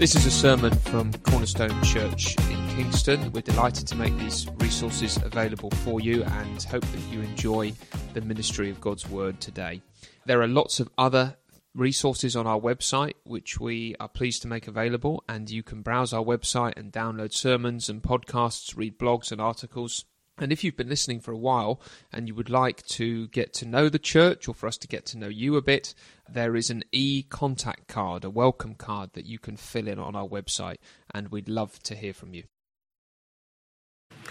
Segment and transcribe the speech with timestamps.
[0.00, 3.30] This is a sermon from Cornerstone Church in Kingston.
[3.32, 7.74] We're delighted to make these resources available for you and hope that you enjoy
[8.14, 9.82] the ministry of God's Word today.
[10.24, 11.36] There are lots of other
[11.74, 16.14] resources on our website which we are pleased to make available, and you can browse
[16.14, 20.06] our website and download sermons and podcasts, read blogs and articles.
[20.40, 21.80] And if you've been listening for a while
[22.10, 25.04] and you would like to get to know the church or for us to get
[25.06, 25.94] to know you a bit,
[26.26, 30.16] there is an e contact card, a welcome card that you can fill in on
[30.16, 30.78] our website,
[31.12, 32.44] and we'd love to hear from you.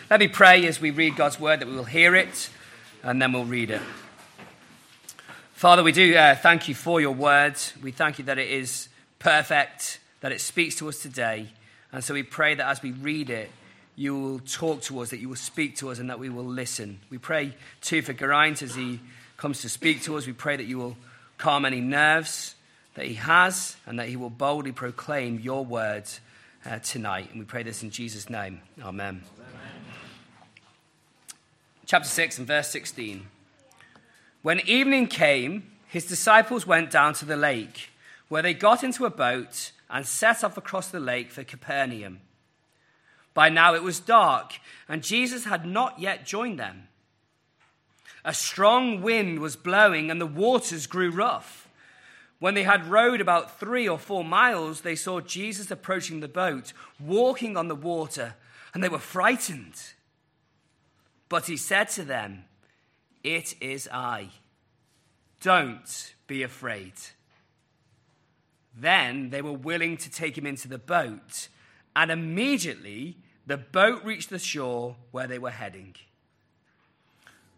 [0.09, 2.50] Let me pray as we read God's word that we will hear it
[3.03, 3.81] and then we'll read it.
[5.53, 7.55] Father, we do uh, thank you for your word.
[7.84, 8.89] We thank you that it is
[9.20, 11.50] perfect, that it speaks to us today.
[11.91, 13.52] And so we pray that as we read it,
[13.99, 16.45] you will talk to us, that you will speak to us, and that we will
[16.45, 17.02] listen.
[17.09, 19.02] We pray too for Geraint as he
[19.35, 20.25] comes to speak to us.
[20.25, 20.95] We pray that you will
[21.38, 22.55] calm any nerves
[22.94, 26.22] that he has and that he will boldly proclaim your words
[26.66, 27.28] uh, tonight.
[27.31, 28.61] And we pray this in Jesus' name.
[28.81, 28.88] Amen.
[28.88, 29.22] Amen.
[31.86, 33.28] Chapter 6 and verse 16.
[34.44, 37.89] When evening came, his disciples went down to the lake,
[38.30, 42.22] where they got into a boat and set off across the lake for Capernaum.
[43.33, 44.53] By now it was dark,
[44.88, 46.88] and Jesus had not yet joined them.
[48.25, 51.67] A strong wind was blowing, and the waters grew rough.
[52.39, 56.73] When they had rowed about three or four miles, they saw Jesus approaching the boat,
[57.00, 58.35] walking on the water,
[58.73, 59.75] and they were frightened.
[61.27, 62.45] But he said to them,
[63.23, 64.30] It is I.
[65.41, 66.94] Don't be afraid.
[68.75, 71.50] Then they were willing to take him into the boat
[71.95, 75.96] and immediately the boat reached the shore where they were heading.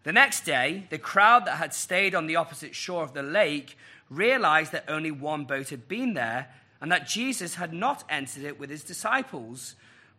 [0.04, 3.78] The next day, the crowd that had stayed on the opposite shore of the lake
[4.10, 6.48] realized that only one boat had been there
[6.82, 9.76] and that Jesus had not entered it with his disciples,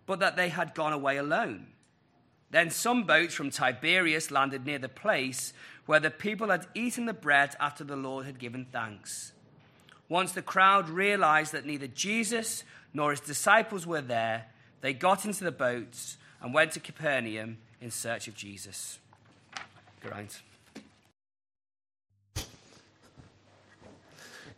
[0.07, 1.67] but that they had gone away alone.
[2.51, 5.53] Then some boats from Tiberias landed near the place
[5.87, 9.33] where the people had eaten the bread after the Lord had given thanks.
[10.09, 12.63] Once the crowd realized that neither Jesus
[12.95, 14.47] nor his disciples were there,
[14.81, 18.99] they got into the boats and went to Capernaum in search of Jesus.
[20.03, 20.43] Geraint.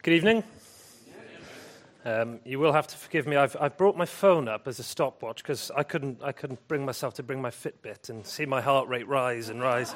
[0.02, 0.44] Good evening.
[2.06, 3.36] Um, you will have to forgive me.
[3.36, 6.84] I've, I've brought my phone up as a stopwatch because I couldn't, I couldn't bring
[6.84, 9.94] myself to bring my Fitbit and see my heart rate rise and rise.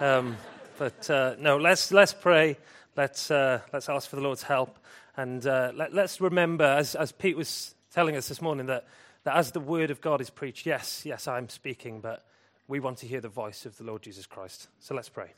[0.00, 0.36] Um,
[0.78, 2.56] but uh, no, let's, let's pray.
[2.96, 4.78] Let's, uh, let's ask for the Lord's help.
[5.16, 8.86] And uh, let, us remember, as, as Pete was telling us this morning that,
[9.24, 12.24] that as the word of God is preached, yes, yes, I'm speaking, but
[12.66, 14.68] we want to hear the voice of the Lord Jesus Christ.
[14.78, 15.32] So let's pray.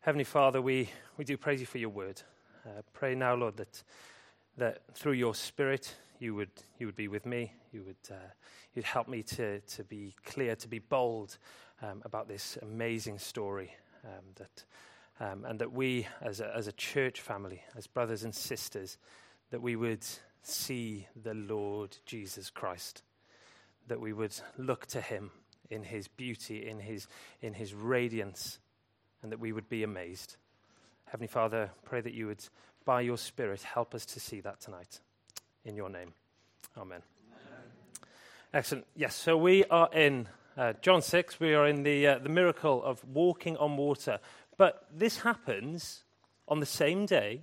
[0.00, 2.22] Heavenly Father, we, we do praise you for your word.
[2.66, 3.82] Uh, pray now, Lord, that,
[4.56, 7.52] that through your spirit you would, you would be with me.
[7.72, 8.30] You would uh,
[8.74, 11.38] you'd help me to, to be clear, to be bold
[11.82, 13.74] um, about this amazing story.
[14.04, 14.64] Um, that,
[15.20, 18.98] um, and that we, as a, as a church family, as brothers and sisters,
[19.50, 20.04] that we would
[20.46, 23.02] see the Lord Jesus Christ,
[23.88, 25.30] that we would look to him
[25.70, 27.06] in his beauty, in his,
[27.40, 28.58] in his radiance,
[29.22, 30.36] and that we would be amazed.
[31.06, 32.44] Heavenly Father, pray that you would,
[32.84, 35.00] by your Spirit, help us to see that tonight.
[35.64, 36.12] In your name.
[36.76, 37.00] Amen.
[37.00, 37.02] Amen.
[38.52, 38.86] Excellent.
[38.94, 41.40] Yes, so we are in uh, John 6.
[41.40, 44.20] We are in the, uh, the miracle of walking on water.
[44.56, 46.04] But this happens
[46.46, 47.42] on the same day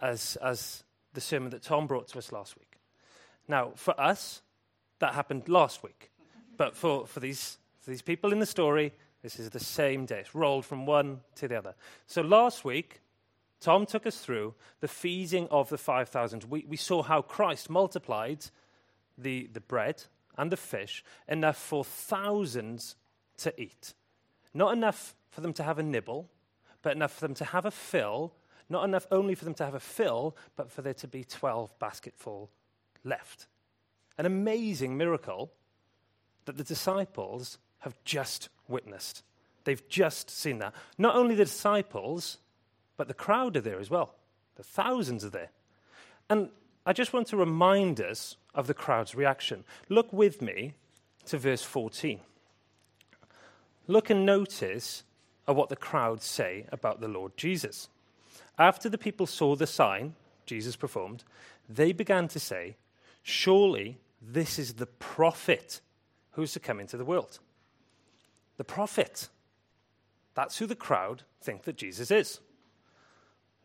[0.00, 0.82] as, as
[1.14, 2.78] the sermon that Tom brought to us last week.
[3.48, 4.42] Now, for us,
[4.98, 6.10] that happened last week.
[6.56, 10.20] But for, for, these, for these people in the story, this is the same day.
[10.20, 11.74] It's rolled from one to the other.
[12.06, 13.00] So last week,
[13.60, 16.44] Tom took us through the feeding of the 5,000.
[16.44, 18.46] We, we saw how Christ multiplied
[19.16, 20.04] the, the bread
[20.36, 22.96] and the fish enough for thousands
[23.38, 23.94] to eat.
[24.54, 26.28] Not enough for them to have a nibble,
[26.82, 28.32] but enough for them to have a fill
[28.72, 31.78] not enough only for them to have a fill, but for there to be 12
[31.78, 32.50] basketful
[33.04, 33.46] left.
[34.18, 35.52] An amazing miracle
[36.46, 39.22] that the disciples have just witnessed.
[39.64, 40.74] They've just seen that.
[40.98, 42.38] Not only the disciples,
[42.96, 44.14] but the crowd are there as well.
[44.56, 45.50] The thousands are there.
[46.28, 46.48] And
[46.84, 49.64] I just want to remind us of the crowd's reaction.
[49.88, 50.74] Look with me
[51.26, 52.20] to verse 14.
[53.86, 55.04] Look and notice
[55.46, 57.88] at what the crowd say about the Lord Jesus.
[58.62, 60.14] After the people saw the sign
[60.46, 61.24] Jesus performed,
[61.68, 62.76] they began to say,
[63.24, 65.80] Surely this is the prophet
[66.30, 67.40] who's to come into the world.
[68.58, 69.28] The prophet.
[70.34, 72.38] That's who the crowd think that Jesus is.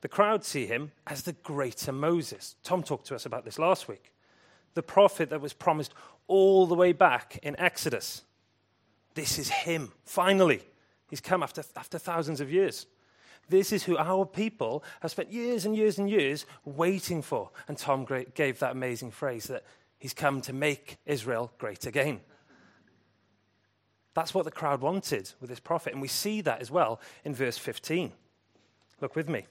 [0.02, 2.56] The crowd see him as the greater Moses.
[2.64, 4.12] Tom talked to us about this last week.
[4.74, 5.94] The prophet that was promised
[6.26, 8.24] all the way back in Exodus.
[9.14, 10.64] This is him, finally.
[11.08, 12.88] He's come after, after thousands of years.
[13.50, 17.50] This is who our people have spent years and years and years waiting for.
[17.68, 19.64] And Tom gave that amazing phrase that
[19.98, 22.22] he's come to make Israel great again.
[24.14, 25.94] That's what the crowd wanted with this prophet.
[25.94, 28.12] And we see that as well in verse 15.
[29.00, 29.46] Look with me.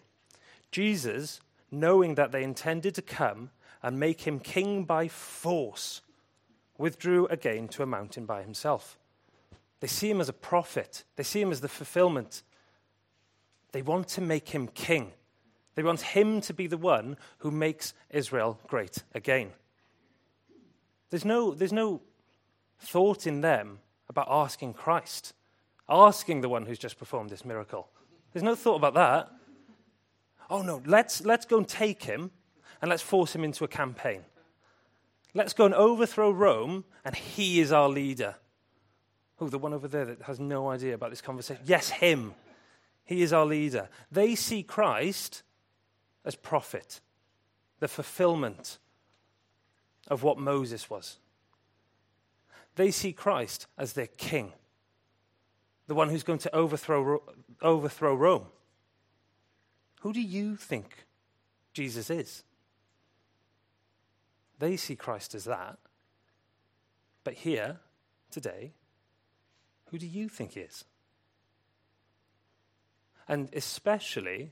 [0.72, 1.40] Jesus,
[1.70, 3.50] knowing that they intended to come
[3.82, 6.02] and make him king by force,
[6.78, 8.98] withdrew again to a mountain by himself.
[9.80, 12.42] They see him as a prophet, they see him as the fulfillment
[13.76, 15.12] they want to make him king.
[15.74, 19.50] They want him to be the one who makes Israel great again.
[21.10, 22.00] There's no, there's no
[22.80, 25.34] thought in them about asking Christ,
[25.90, 27.90] asking the one who's just performed this miracle.
[28.32, 29.28] There's no thought about that.
[30.48, 32.30] Oh no, let's, let's go and take him
[32.80, 34.22] and let's force him into a campaign.
[35.34, 38.36] Let's go and overthrow Rome, and he is our leader.
[39.38, 41.62] Oh, the one over there that has no idea about this conversation.
[41.66, 42.32] Yes, him.
[43.06, 43.88] He is our leader.
[44.10, 45.42] They see Christ
[46.24, 47.00] as prophet,
[47.78, 48.78] the fulfillment
[50.08, 51.18] of what Moses was.
[52.74, 54.52] They see Christ as their king,
[55.86, 57.22] the one who's going to overthrow,
[57.62, 58.46] overthrow Rome.
[60.00, 61.06] Who do you think
[61.72, 62.42] Jesus is?
[64.58, 65.78] They see Christ as that.
[67.24, 67.78] But here,
[68.30, 68.72] today,
[69.90, 70.84] who do you think he is?
[73.28, 74.50] And especially,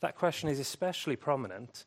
[0.00, 1.84] that question is especially prominent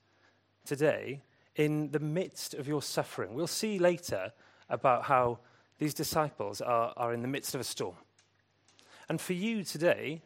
[0.65, 1.21] today
[1.55, 3.33] in the midst of your suffering.
[3.33, 4.31] We'll see later
[4.69, 5.39] about how
[5.79, 7.95] these disciples are, are in the midst of a storm.
[9.09, 10.21] And for you today,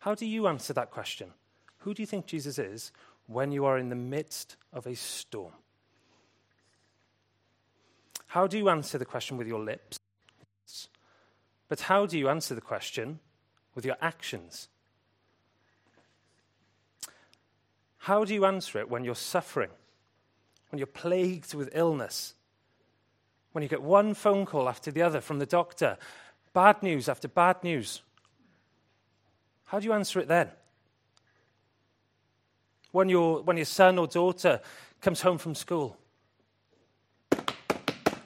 [0.00, 1.30] how do you answer that question?
[1.78, 2.92] Who do you think Jesus is
[3.26, 5.52] when you are in the midst of a storm?
[8.26, 9.98] How do you answer the question with your lips?
[11.68, 13.20] But how do you answer the question
[13.74, 14.68] with your actions?
[18.02, 19.70] How do you answer it when you're suffering?
[20.70, 22.34] When you're plagued with illness?
[23.52, 25.96] When you get one phone call after the other from the doctor,
[26.52, 28.02] bad news after bad news?
[29.66, 30.48] How do you answer it then?
[32.90, 34.60] When, your when your son or daughter
[35.00, 35.96] comes home from school,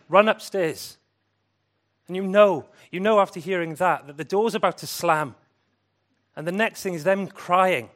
[0.08, 0.96] run upstairs.
[2.06, 5.34] And you know, you know after hearing that, that the door's about to slam.
[6.34, 7.90] And the next thing is them crying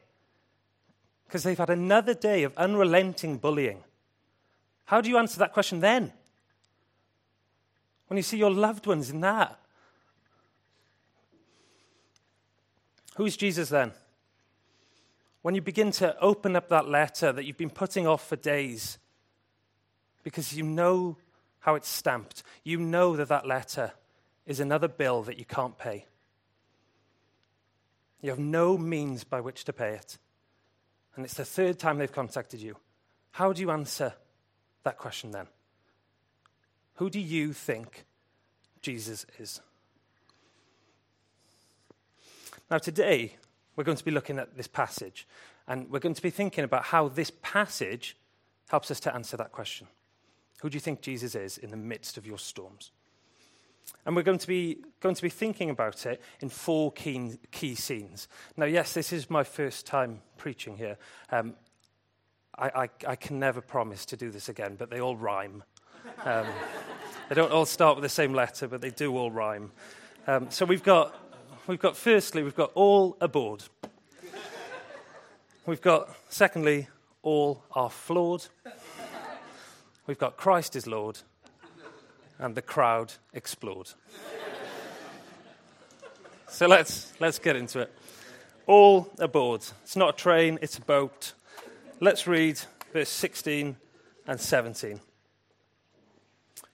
[1.30, 3.84] because they've had another day of unrelenting bullying.
[4.86, 6.12] How do you answer that question then?
[8.08, 9.56] When you see your loved ones in that?
[13.14, 13.92] Who's Jesus then?
[15.42, 18.98] When you begin to open up that letter that you've been putting off for days
[20.24, 21.16] because you know
[21.60, 23.92] how it's stamped, you know that that letter
[24.46, 26.06] is another bill that you can't pay.
[28.20, 30.18] You have no means by which to pay it
[31.16, 32.76] and it's the third time they've contacted you,
[33.32, 34.14] how do you answer
[34.84, 35.46] that question then?
[36.94, 38.04] Who do you think
[38.82, 39.60] Jesus is?
[42.70, 43.36] Now, today,
[43.74, 45.26] we're going to be looking at this passage,
[45.66, 48.16] and we're going to be thinking about how this passage
[48.68, 49.88] helps us to answer that question.
[50.60, 52.92] Who do you think Jesus is in the midst of your storms?
[54.06, 57.74] And we're going to be, going to be thinking about it in four key, key
[57.74, 58.28] scenes.
[58.56, 60.96] Now, yes, this is my first time preaching here.
[61.30, 61.54] Um,
[62.58, 65.62] I, I, I, can never promise to do this again, but they all rhyme.
[66.24, 66.46] Um,
[67.28, 69.70] they don't all start with the same letter, but they do all rhyme.
[70.26, 71.14] Um, so we've got,
[71.66, 73.64] we've got, firstly, we've got all aboard.
[75.66, 76.88] We've got, secondly,
[77.22, 78.46] all are flawed.
[80.06, 81.20] We've got Christ is Lord
[82.40, 83.92] and the crowd explode.
[86.48, 87.92] so let's, let's get into it.
[88.66, 89.64] All aboard.
[89.82, 91.34] It's not a train, it's a boat.
[92.00, 92.58] Let's read
[92.92, 93.76] verse 16
[94.26, 95.00] and 17.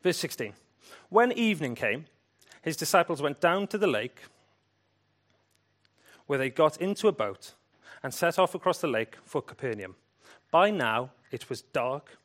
[0.02, 0.54] Verse 16.
[1.08, 2.06] When evening came,
[2.62, 4.20] his disciples went down to the lake
[6.26, 7.54] where they got into a boat
[8.02, 9.96] and set off across the lake for Capernaum.
[10.50, 12.18] By now it was dark,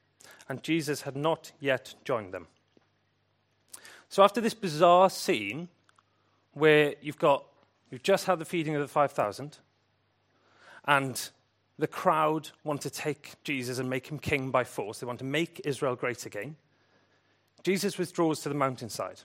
[0.47, 2.47] and Jesus had not yet joined them.
[4.11, 5.69] So after this bizarre scene
[6.51, 7.45] where you've got
[7.89, 9.57] you've just had the feeding of the 5000
[10.83, 11.29] and
[11.79, 14.99] the crowd want to take Jesus and make him king by force.
[14.99, 16.57] They want to make Israel great again.
[17.63, 19.21] Jesus withdraws to the mountainside.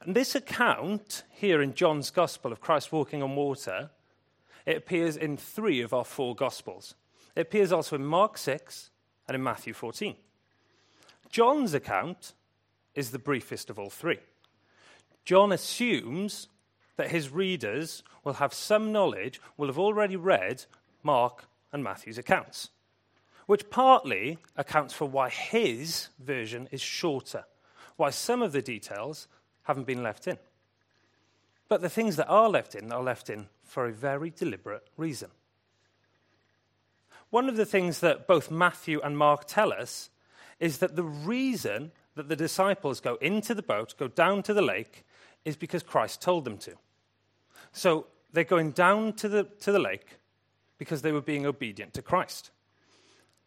[0.00, 3.90] And this account here in John's Gospel of Christ walking on water
[4.64, 6.94] it appears in three of our four Gospels.
[7.34, 8.90] It appears also in Mark 6
[9.26, 10.14] and in Matthew 14.
[11.30, 12.32] John's account
[12.96, 14.18] is the briefest of all three.
[15.24, 16.48] John assumes
[16.96, 20.64] that his readers will have some knowledge, will have already read
[21.02, 22.70] Mark and Matthew's accounts,
[23.46, 27.44] which partly accounts for why his version is shorter,
[27.96, 29.28] why some of the details
[29.64, 30.38] haven't been left in.
[31.68, 35.30] But the things that are left in are left in for a very deliberate reason.
[37.30, 40.10] One of the things that both Matthew and Mark tell us
[40.60, 44.62] is that the reason that the disciples go into the boat, go down to the
[44.62, 45.04] lake,
[45.44, 46.72] is because Christ told them to.
[47.72, 50.18] So they're going down to the, to the lake
[50.78, 52.50] because they were being obedient to Christ.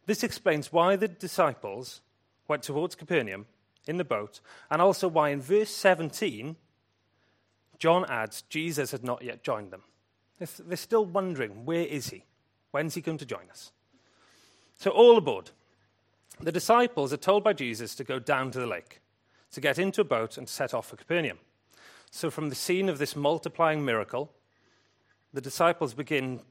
[0.06, 2.02] This explains why the disciples
[2.48, 3.48] went towards Capernaum
[3.86, 6.56] in the boat, and also why in verse 17,
[7.80, 9.84] John adds Jesus had not yet joined them.
[10.40, 12.24] They're still wondering, where is he?
[12.72, 13.72] When's he going to join us?
[14.78, 15.52] So, all aboard.
[16.42, 19.02] The disciples are told by Jesus to go down to the lake,
[19.52, 21.40] to get into a boat and set off for Capernaum.
[22.12, 24.32] So, from the scene of this multiplying miracle,
[25.34, 26.42] the disciples begin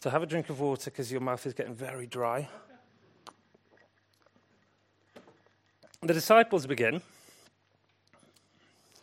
[0.00, 2.48] to have a drink of water because your mouth is getting very dry.
[6.02, 7.00] The disciples begin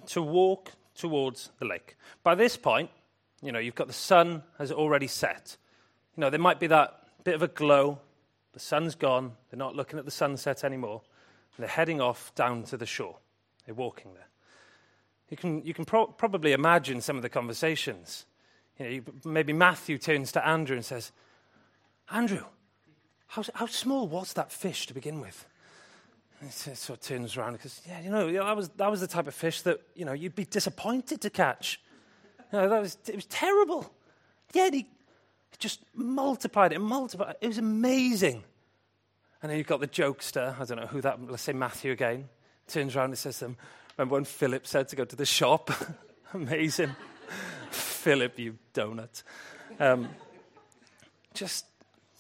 [0.07, 1.95] to walk towards the lake.
[2.23, 2.89] By this point,
[3.41, 5.57] you know, you've got the sun has already set.
[6.15, 7.99] You know, there might be that bit of a glow.
[8.53, 9.33] The sun's gone.
[9.49, 11.01] They're not looking at the sunset anymore.
[11.57, 13.17] They're heading off down to the shore.
[13.65, 14.27] They're walking there.
[15.29, 18.25] You can, you can pro- probably imagine some of the conversations.
[18.77, 21.11] You know, you, maybe Matthew turns to Andrew and says,
[22.11, 22.43] Andrew,
[23.27, 25.45] how, how small was that fish to begin with?
[26.41, 28.99] And he sort of turns around and goes, Yeah, you know, that was, that was
[28.99, 31.79] the type of fish that, you know, you'd be disappointed to catch.
[32.51, 33.93] You know, that was, it was terrible.
[34.53, 34.87] Yeah, he
[35.59, 37.37] just multiplied it and multiplied it.
[37.41, 38.43] It was amazing.
[39.41, 42.29] And then you've got the jokester, I don't know who that, let's say Matthew again,
[42.67, 43.57] turns around and says to them,
[43.97, 45.71] Remember when Philip said to go to the shop?
[46.33, 46.95] amazing.
[47.71, 49.23] Philip, you donut.
[49.79, 50.09] Um,
[51.33, 51.65] just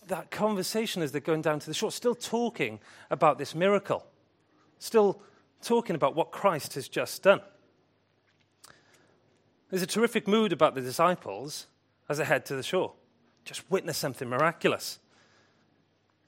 [0.07, 4.05] that conversation as they're going down to the shore, still talking about this miracle,
[4.79, 5.21] still
[5.61, 7.41] talking about what Christ has just done.
[9.69, 11.67] There's a terrific mood about the disciples
[12.09, 12.93] as they head to the shore.
[13.45, 14.99] Just witness something miraculous.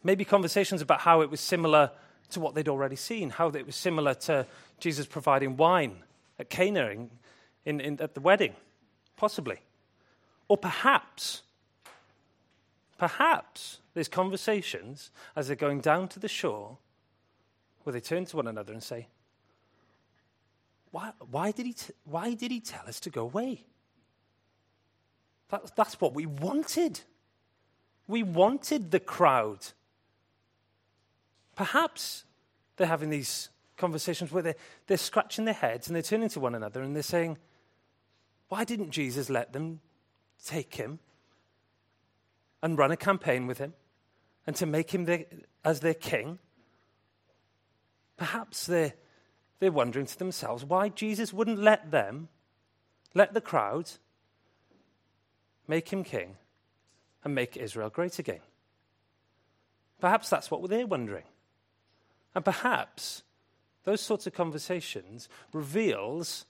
[0.04, 1.92] Maybe conversations about how it was similar
[2.32, 4.46] to what they'd already seen, how it was similar to
[4.80, 5.98] Jesus providing wine
[6.40, 7.10] at Cana in,
[7.66, 8.54] in, in, at the wedding,
[9.16, 9.60] possibly.
[10.48, 11.44] Or perhaps,
[12.98, 16.78] perhaps there's conversations as they're going down to the shore
[17.84, 19.08] where they turn to one another and say,
[20.92, 23.64] why, why, did, he t- why did he tell us to go away?
[25.54, 27.02] That, that's what we wanted.
[28.08, 29.60] We wanted the crowd.
[31.56, 32.24] Perhaps
[32.76, 34.56] they're having these conversations where they're,
[34.88, 37.38] they're scratching their heads and they're turning to one another and they're saying,
[38.50, 39.82] Why didn't Jesus let them
[40.44, 40.98] take him
[42.64, 43.76] and run a campaign with him
[44.48, 45.26] and to make him their,
[45.64, 46.40] as their king?
[48.18, 48.94] Perhaps they're
[49.60, 52.30] they're wondering to themselves why Jesus wouldn't let them,
[53.14, 53.92] let the crowd,
[55.68, 56.36] make him king
[57.24, 58.42] and make Israel great again.
[60.00, 61.24] Perhaps that's what they're wondering.
[62.36, 63.24] And perhaps
[63.84, 66.46] those sorts of conversations reveals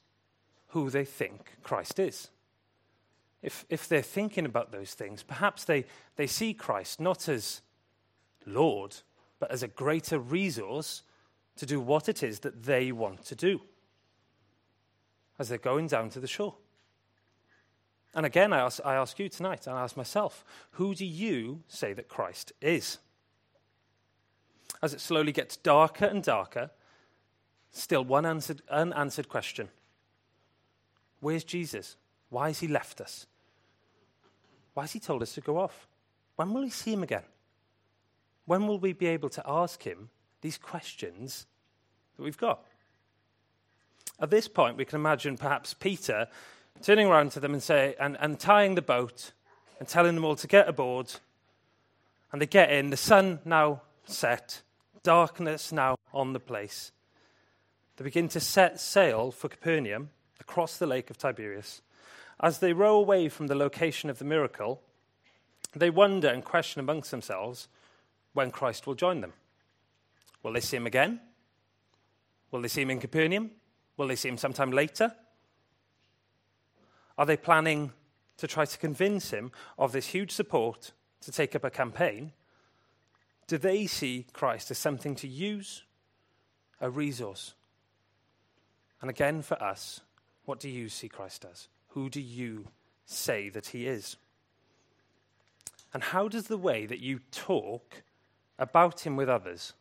[0.70, 2.30] who they think Christ is.
[3.42, 7.62] If, if they're thinking about those things, perhaps they, they see Christ not as
[8.46, 8.96] Lord,
[9.40, 11.04] but as a greater resource
[11.58, 13.62] to do what it is that they want to do
[15.38, 16.56] as they're going down to the shore.
[18.14, 21.64] And again, I ask, I ask you tonight, and I ask myself, who do you
[21.68, 23.00] say that Christ is?
[24.82, 26.70] As it slowly gets darker and darker,
[27.72, 29.70] still one answered, unanswered question
[31.20, 31.96] Where's Jesus?
[32.30, 33.26] Why has he left us?
[34.74, 35.88] Why has he told us to go off?
[36.36, 37.24] When will we see him again?
[38.46, 40.10] When will we be able to ask him
[40.44, 41.48] these questions
[42.16, 42.64] that we've got.
[44.20, 46.28] At this point, we can imagine perhaps Peter
[46.82, 49.32] turning around to them and, say, and, and tying the boat
[49.80, 51.14] and telling them all to get aboard.
[52.32, 54.62] And they get in, the sun now set,
[55.04, 56.92] darkness now on the place.
[57.98, 61.82] They begin to set sail for Capernaum across the lake of Tiberias.
[62.40, 64.82] As they row away from the location of the miracle,
[65.76, 67.68] they wonder and question amongst themselves
[68.34, 69.34] when Christ will join them.
[70.42, 71.22] Will they see him again?
[72.52, 73.52] Will they see him in Capernaum?
[73.96, 75.14] Will they see him sometime later?
[77.18, 77.92] Are they planning
[78.38, 80.92] to try to convince him of this huge support
[81.22, 82.34] to take up a campaign,
[83.48, 85.84] do they see Christ as something to use,
[86.82, 87.54] a resource?
[89.02, 90.02] And again, for us,
[90.46, 91.68] what do you see Christ as?
[91.90, 92.68] Who do you
[93.06, 94.18] say that he is?
[95.94, 98.04] And how does the way that you talk
[98.58, 99.74] about him with others,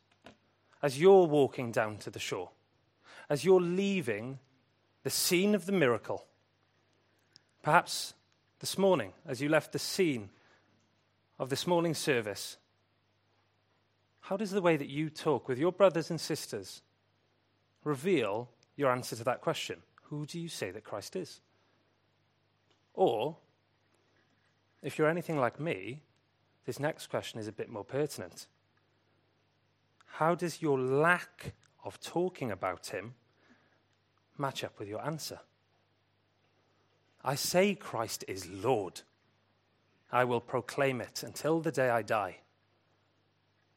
[0.82, 2.50] as you're walking down to the shore,
[3.30, 4.38] as you're leaving
[5.04, 6.26] the scene of the miracle,
[7.62, 8.14] perhaps
[8.60, 10.30] this morning, as you left the scene
[11.38, 12.56] of this morning's service,
[14.20, 16.82] how does the way that you talk with your brothers and sisters
[17.84, 19.82] reveal your answer to that question?
[20.04, 21.40] Who do you say that Christ is?
[22.94, 23.36] Or,
[24.82, 26.02] if you're anything like me,
[26.66, 28.46] this next question is a bit more pertinent.
[30.06, 31.54] How does your lack
[31.84, 33.14] of talking about him
[34.38, 35.40] match up with your answer?
[37.24, 39.02] I say Christ is Lord.
[40.10, 42.38] I will proclaim it until the day I die.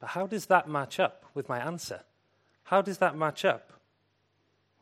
[0.00, 2.02] But how does that match up with my answer?
[2.64, 3.72] How does that match up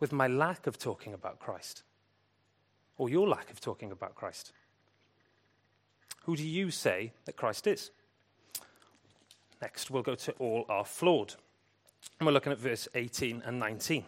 [0.01, 1.83] with my lack of talking about Christ?
[2.97, 4.53] Or your lack of talking about Christ?
[6.25, 7.91] Who do you say that Christ is?
[9.61, 11.35] Next, we'll go to all are flawed.
[12.19, 14.05] And we're looking at verse 18 and 19.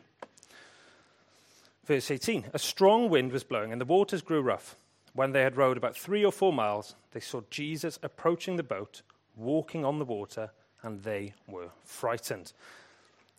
[1.87, 4.77] Verse 18 A strong wind was blowing, and the waters grew rough.
[5.15, 9.01] When they had rowed about three or four miles, they saw Jesus approaching the boat,
[9.35, 10.51] walking on the water,
[10.83, 12.53] and they were frightened.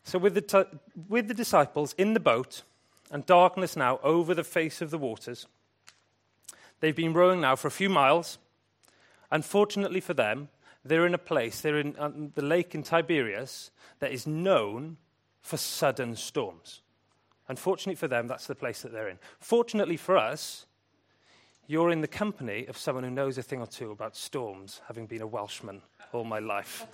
[0.02, 0.78] So, with the, t-
[1.08, 2.62] with the disciples in the boat,
[3.10, 5.46] and darkness now over the face of the waters,
[6.80, 8.38] they've been rowing now for a few miles.
[9.30, 10.48] Unfortunately for them,
[10.84, 14.96] they're in a place, they're in uh, the lake in Tiberias, that is known
[15.42, 16.80] for sudden storms.
[17.48, 19.18] Unfortunately for them, that's the place that they're in.
[19.40, 20.66] Fortunately for us,
[21.66, 25.06] you're in the company of someone who knows a thing or two about storms, having
[25.06, 26.86] been a Welshman all my life.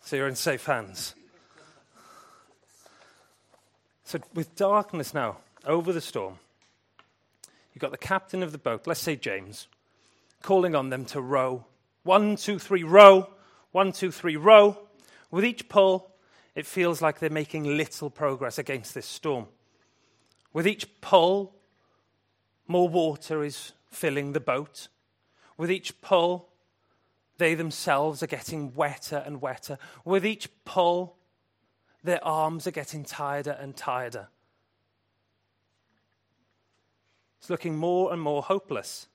[0.00, 1.14] So you're in safe hands.
[4.04, 6.38] So, with darkness now over the storm,
[7.72, 9.66] you've got the captain of the boat, let's say James,
[10.42, 11.64] calling on them to row.
[12.02, 13.30] One, two, three, row.
[13.72, 14.78] One, two, three, row.
[15.30, 16.13] With each pull,
[16.54, 19.46] it feels like they're making little progress against this storm.
[20.52, 21.54] With each pull,
[22.68, 24.88] more water is filling the boat.
[25.56, 26.48] With each pull,
[27.38, 29.78] they themselves are getting wetter and wetter.
[30.04, 31.16] With each pull,
[32.02, 34.28] their arms are getting tireder and tireder.
[37.40, 39.08] It's looking more and more hopeless.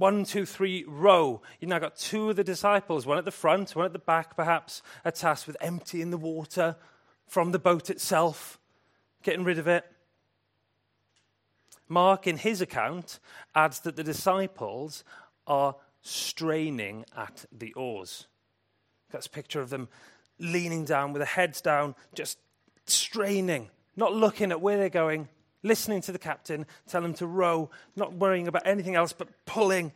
[0.00, 1.42] One, two, three, row.
[1.60, 4.34] You've now got two of the disciples, one at the front, one at the back,
[4.34, 6.76] perhaps, tasked with emptying the water
[7.26, 8.58] from the boat itself,
[9.22, 9.84] getting rid of it.
[11.86, 13.18] Mark, in his account,
[13.54, 15.04] adds that the disciples
[15.46, 18.26] are straining at the oars.
[19.10, 19.90] That's a picture of them
[20.38, 22.38] leaning down with their heads down, just
[22.86, 25.28] straining, not looking at where they're going,
[25.62, 29.92] listening to the captain tell them to row, not worrying about anything else but pulling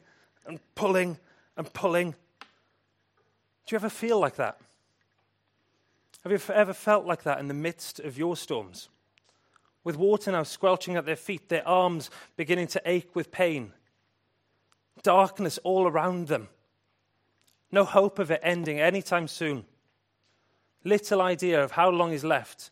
[0.47, 1.19] and pulling
[1.57, 2.11] and pulling.
[2.11, 4.59] Do you ever feel like that?
[6.23, 8.89] Have you ever felt like that in the midst of your storms?
[9.85, 13.73] With water now squelching at their feet, their arms beginning to ache with pain,
[15.03, 16.49] darkness all around them,
[17.71, 19.67] no hope of it ending anytime soon,
[20.85, 22.71] little idea of how long is left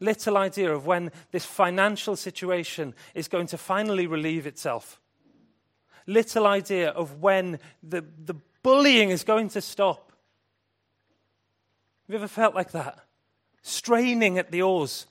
[0.00, 5.00] little idea of when this financial situation is going to finally relieve itself.
[6.06, 10.12] Little idea of when the, the bullying is going to stop.
[12.06, 12.98] Have you ever felt like that?
[13.62, 15.06] Straining at the oars,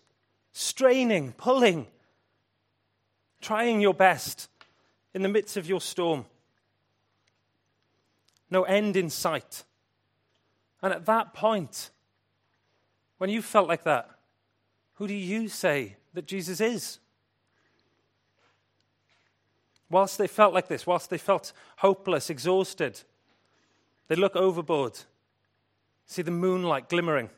[0.53, 1.87] straining, pulling,
[3.41, 4.49] trying your best
[5.13, 6.25] in the midst of your storm.
[8.49, 9.63] No end in sight.
[10.81, 11.89] And at that point,
[13.17, 14.14] when you felt like that,
[14.95, 16.99] who do you say that Jesus is?
[19.89, 23.01] Whilst they felt like this, whilst they felt hopeless, exhausted,
[24.07, 24.99] they look overboard,
[26.05, 27.29] see the moonlight glimmering,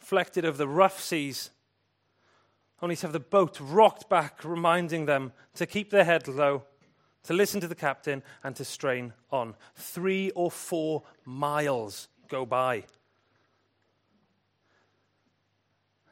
[0.00, 1.50] reflected of the rough seas,
[2.80, 6.62] only to have the boat rocked back, reminding them to keep their head low,
[7.24, 9.54] to listen to the captain, and to strain on.
[9.74, 12.84] Three or four miles go by.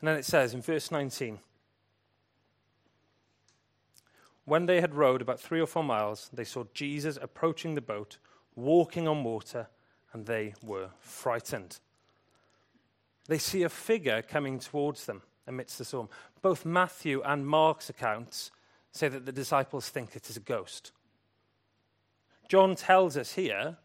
[0.00, 1.38] And then it says in verse 19
[4.44, 8.18] When they had rowed about three or four miles, they saw Jesus approaching the boat,
[8.54, 9.68] walking on water,
[10.12, 11.78] and they were frightened.
[13.28, 16.08] They see a figure coming towards them amidst the storm.
[16.42, 18.50] Both Matthew and Mark's accounts
[18.92, 20.92] say that the disciples think it is a ghost.
[22.48, 23.78] John tells us here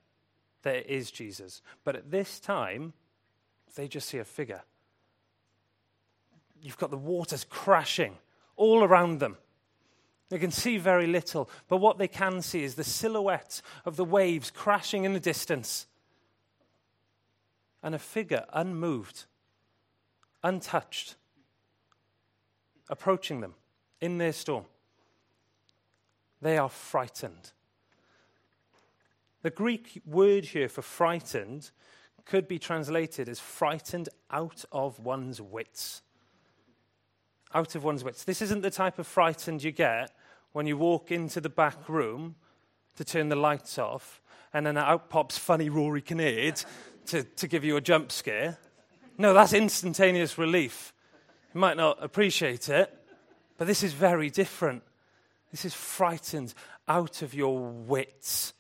[0.62, 2.94] that it is Jesus, but at this time,
[3.76, 4.62] they just see a figure.
[6.62, 8.18] You've got the waters crashing
[8.56, 9.38] all around them.
[10.30, 14.06] They can see very little, but what they can see is the silhouette of the
[14.06, 15.88] waves crashing in the distance
[17.84, 19.26] and a figure unmoved,
[20.44, 21.16] untouched,
[22.90, 23.56] approaching them
[24.00, 24.66] in their storm.
[26.42, 27.52] They are frightened.
[29.42, 31.72] The Greek word here for frightened
[32.26, 36.04] could be translated as frightened out of one's wits.
[37.54, 38.24] Out of one's wits.
[38.24, 40.12] This isn't the type of frightened you get
[40.54, 42.36] when you walk into the back room
[42.96, 44.22] to turn the lights off
[44.54, 46.64] and then out pops funny Rory Kinneard
[47.08, 48.58] to, to give you a jump scare.
[49.18, 50.94] No, that's instantaneous relief.
[51.54, 52.94] You might not appreciate it,
[53.58, 54.84] but this is very different.
[55.52, 56.54] This is frightened
[56.88, 58.54] out of your wits.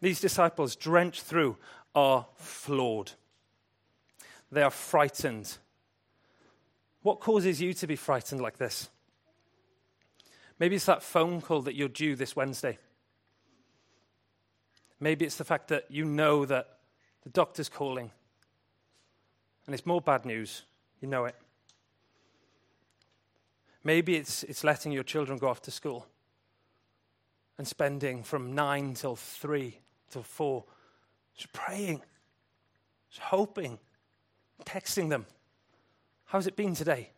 [0.00, 1.56] These disciples, drenched through,
[1.94, 3.12] are flawed.
[4.50, 5.56] They are frightened.
[7.02, 8.88] What causes you to be frightened like this?
[10.58, 12.78] Maybe it's that phone call that you're due this Wednesday.
[14.98, 16.78] Maybe it's the fact that you know that
[17.22, 18.10] the doctor's calling
[19.66, 20.62] and it's more bad news.
[21.00, 21.34] You know it.
[23.84, 26.06] Maybe it's, it's letting your children go off to school
[27.58, 29.80] and spending from nine till three
[30.10, 30.64] till four
[31.36, 32.00] just praying,
[33.10, 33.78] just hoping,
[34.64, 35.26] texting them.
[36.26, 37.10] How's it been today?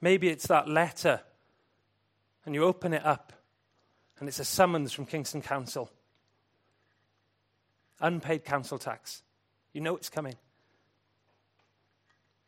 [0.00, 1.20] Maybe it's that letter
[2.44, 3.32] and you open it up,
[4.18, 5.90] and it's a summons from Kingston Council.
[8.00, 9.22] Unpaid council tax.
[9.72, 10.34] You know it's coming.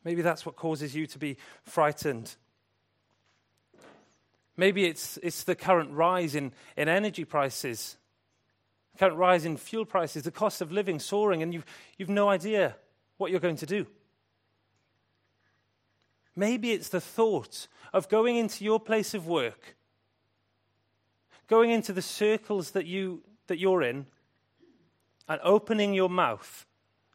[0.02, 2.34] Maybe that's what causes you to be frightened.
[4.56, 7.96] Maybe it's, it's the current rise in, in energy prices,
[8.98, 11.66] current rise in fuel prices, the cost of living soaring, and you've,
[11.98, 12.76] you've no idea
[13.16, 13.86] what you're going to do.
[16.36, 19.76] Maybe it's the thought of going into your place of work
[21.46, 24.06] going into the circles that, you, that you're in
[25.28, 26.66] and opening your mouth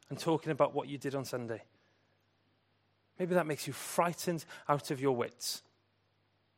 [0.08, 1.62] and talking about what you did on Sunday.
[3.18, 5.62] Maybe that makes you frightened out of your wits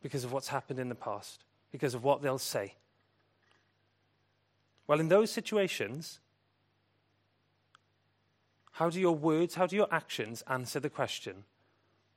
[0.02, 2.74] because of what's happened in the past, because of what they'll say.
[4.86, 6.20] Well, in those situations,
[8.72, 11.44] how do your words, how do your actions answer the question,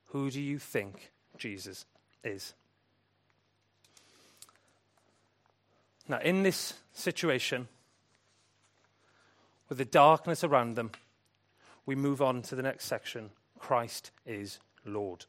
[0.08, 1.86] who do you think Jesus
[2.24, 2.54] is?
[6.08, 7.68] Now, in this situation,
[9.70, 10.92] with the darkness around them,
[11.86, 15.26] we move on to the next section Christ is Lord.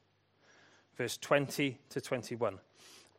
[0.96, 2.58] Verse 20 to 21.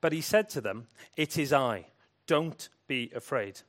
[0.02, 1.88] But he said to them, It is I,
[2.28, 3.62] don't be afraid.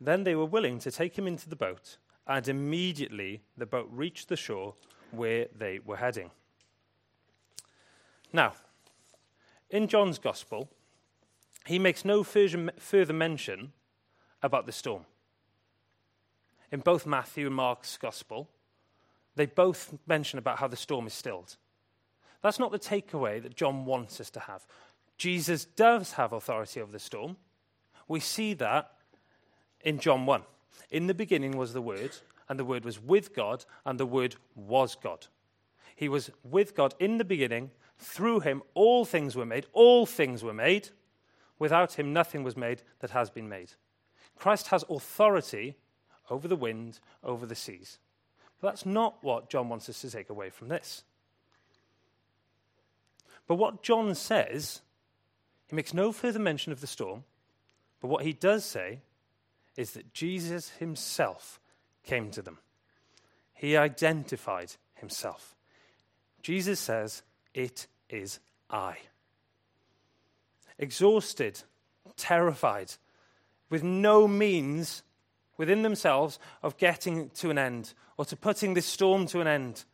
[0.00, 4.28] Then they were willing to take him into the boat, and immediately the boat reached
[4.28, 4.74] the shore
[5.10, 6.30] where they were heading.
[8.32, 8.54] Now,
[9.70, 10.68] in John's Gospel,
[11.64, 13.72] he makes no further mention
[14.42, 15.06] about the storm.
[16.70, 18.48] In both Matthew and Mark's gospel,
[19.34, 21.56] they both mention about how the storm is stilled.
[22.42, 24.66] That's not the takeaway that John wants us to have.
[25.16, 27.36] Jesus does have authority over the storm.
[28.08, 28.92] We see that
[29.86, 30.42] in John 1.
[30.90, 32.18] In the beginning was the Word,
[32.48, 35.28] and the Word was with God, and the Word was God.
[35.94, 37.70] He was with God in the beginning.
[37.98, 39.66] Through him, all things were made.
[39.72, 40.90] All things were made.
[41.58, 43.72] Without him, nothing was made that has been made.
[44.36, 45.76] Christ has authority
[46.28, 47.98] over the wind, over the seas.
[48.60, 51.04] But that's not what John wants us to take away from this.
[53.46, 54.82] But what John says,
[55.68, 57.22] he makes no further mention of the storm,
[58.00, 59.00] but what he does say
[59.76, 61.60] is that Jesus himself
[62.02, 62.58] came to them.
[63.54, 65.54] He identified himself.
[66.42, 67.22] Jesus says,
[67.54, 68.98] It is I
[70.78, 71.62] exhausted,
[72.16, 72.92] terrified,
[73.70, 75.02] with no means
[75.56, 79.84] within themselves of getting to an end or to putting this storm to an end.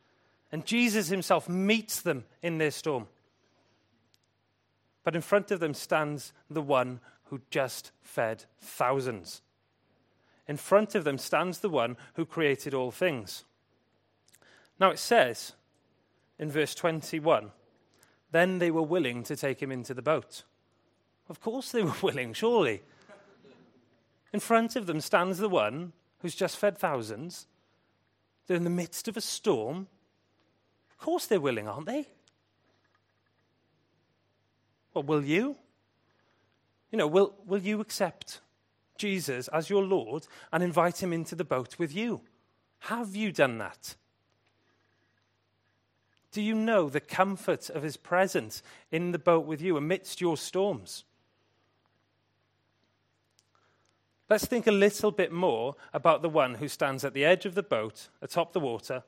[0.50, 3.06] And Jesus himself meets them in their storm.
[5.04, 9.40] But in front of them stands the one who just fed thousands.
[10.48, 13.44] In front of them stands the one who created all things.
[14.78, 15.52] Now it says
[16.38, 17.52] in verse 21
[18.32, 20.42] then they were willing to take him into the boat.
[21.28, 22.82] Of course they were willing, surely.
[24.32, 27.46] In front of them stands the one who's just fed thousands,
[28.46, 29.86] They're in the midst of a storm.
[30.90, 32.08] Of course they're willing, aren't they?
[34.94, 35.56] Well, will you?
[36.90, 38.40] You know, will, will you accept
[38.96, 42.22] Jesus as your Lord and invite him into the boat with you?
[42.80, 43.96] Have you done that?
[46.32, 50.36] Do you know the comfort of his presence in the boat with you amidst your
[50.36, 51.04] storms?
[54.30, 57.54] Let's think a little bit more about the one who stands at the edge of
[57.54, 59.02] the boat, atop the water.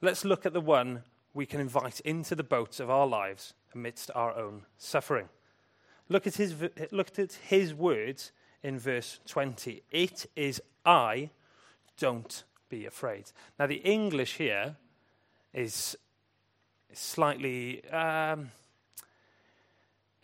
[0.00, 1.04] Let's look at the one
[1.34, 5.28] we can invite into the boat of our lives amidst our own suffering.
[6.08, 6.54] Look at his,
[6.90, 8.32] look at his words
[8.64, 9.82] in verse 20.
[9.92, 11.30] It is I,
[11.98, 13.30] don't be afraid.
[13.58, 14.74] Now, the English here
[15.52, 15.96] is
[16.92, 18.50] slightly, um,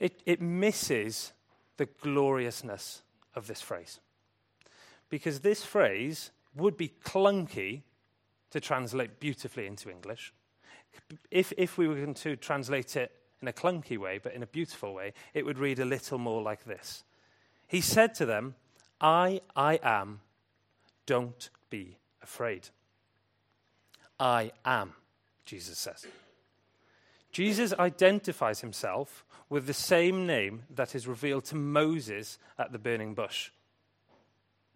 [0.00, 1.32] it, it misses
[1.76, 3.02] the gloriousness
[3.36, 4.00] of this phrase.
[5.10, 7.82] Because this phrase would be clunky
[8.50, 10.32] to translate beautifully into English.
[11.30, 14.46] If, if we were going to translate it in a clunky way, but in a
[14.46, 17.04] beautiful way, it would read a little more like this
[17.70, 18.56] He said to them,
[19.00, 20.22] I, I am,
[21.06, 22.68] don't be afraid.
[24.18, 24.94] I am,
[25.44, 26.04] Jesus says.
[27.30, 33.14] Jesus identifies himself with the same name that is revealed to Moses at the burning
[33.14, 33.52] bush.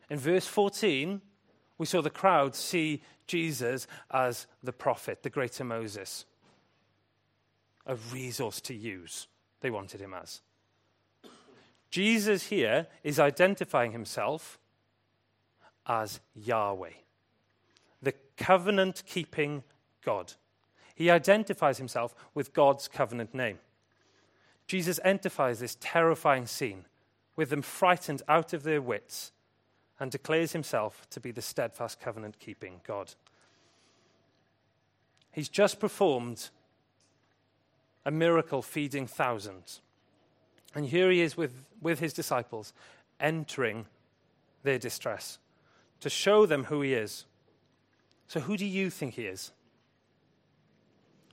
[0.09, 1.21] In verse 14,
[1.79, 6.27] we saw the crowd see Jesus as the prophet, the greater Moses,
[7.87, 9.27] a resource to use,
[9.63, 10.43] they wanted him as.
[11.95, 14.59] Jesus here is identifying himself
[15.87, 16.91] as Yahweh,
[18.03, 19.63] the covenant keeping
[20.05, 20.33] God.
[20.97, 23.61] He identifies himself with God's covenant name.
[24.67, 26.87] Jesus identifies this terrifying scene
[27.37, 29.31] with them frightened out of their wits
[30.01, 33.15] and declares himself to be the steadfast covenant keeping God.
[35.31, 36.49] He's just performed
[38.05, 39.81] a miracle feeding thousands.
[40.75, 42.73] And here he is with, with his disciples
[43.21, 43.87] entering
[44.63, 45.39] their distress
[46.01, 47.27] to show them who he is.
[48.27, 49.53] So, who do you think he is?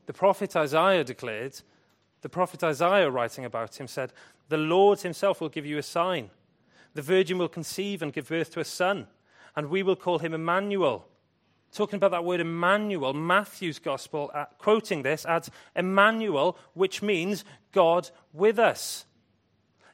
[0.06, 1.62] The prophet Isaiah declared
[2.22, 4.14] the prophet Isaiah, writing about him, said,
[4.50, 6.30] The Lord himself will give you a sign.
[6.94, 9.08] The virgin will conceive and give birth to a son,
[9.56, 11.08] and we will call him Emmanuel.
[11.72, 18.10] Talking about that word Emmanuel, Matthew's gospel, uh, quoting this, adds Emmanuel, which means God
[18.34, 19.06] with us.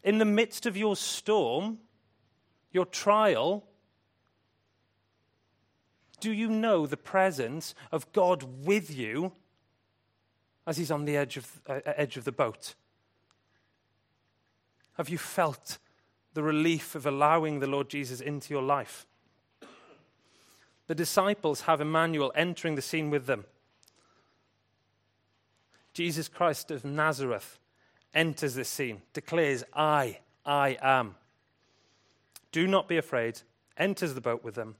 [0.03, 1.79] In the midst of your storm,
[2.71, 3.65] your trial,
[6.19, 9.33] do you know the presence of God with you
[10.65, 12.75] as he's on the edge of, uh, edge of the boat?
[14.93, 15.77] Have you felt
[16.33, 19.05] the relief of allowing the Lord Jesus into your life?
[20.87, 23.45] The disciples have Emmanuel entering the scene with them.
[25.93, 27.59] Jesus Christ of Nazareth
[28.13, 31.15] enters this scene, declares, I, I am.
[32.51, 33.41] Do not be afraid,
[33.77, 34.75] enters the boat with them.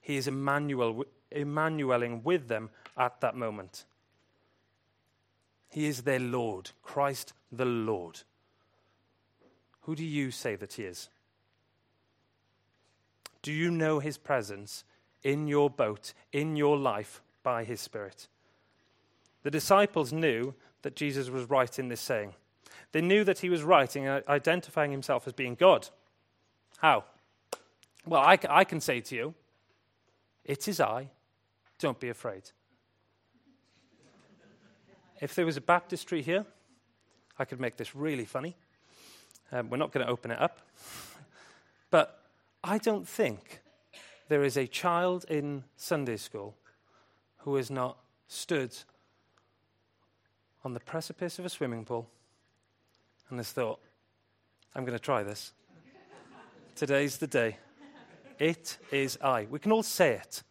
[0.00, 3.84] He is Emmanuel, Emmanueling with them at that moment.
[5.68, 8.20] He is their Lord, Christ the Lord.
[9.82, 11.08] Who do you say that He is?
[13.42, 14.84] Do you know His presence
[15.22, 18.26] in your boat, in your life, by His Spirit?
[19.42, 22.34] The disciples knew that Jesus was right in this saying.
[22.92, 25.88] They knew that He was right in identifying Himself as being God.
[26.78, 27.04] How?
[28.06, 29.34] Well, I, I can say to you,
[30.44, 31.10] it is I.
[31.78, 32.42] Don't be afraid.
[35.20, 36.46] If there was a baptistry here,
[37.38, 38.56] I could make this really funny.
[39.52, 40.60] Um, we're not going to open it up.
[41.90, 42.22] but
[42.64, 43.60] I don't think
[44.28, 46.54] there is a child in Sunday school
[47.38, 48.76] who has not stood
[50.64, 52.08] on the precipice of a swimming pool
[53.30, 53.80] and has thought,
[54.74, 55.52] I'm going to try this.
[56.74, 57.56] Today's the day.
[58.38, 59.46] It is I.
[59.50, 60.42] We can all say it.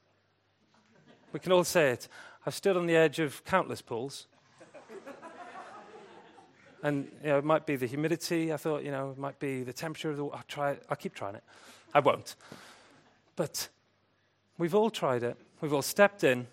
[1.31, 2.07] We can all say it.
[2.45, 4.27] I've stood on the edge of countless pools
[6.83, 8.53] and you know, it might be the humidity.
[8.53, 10.37] I thought, you know, it might be the temperature of the water.
[10.37, 10.77] I'll try.
[10.89, 11.43] I'll keep trying it.
[11.93, 12.35] I won't.
[13.35, 13.69] But
[14.57, 15.37] we've all tried it.
[15.61, 16.47] We've all stepped in.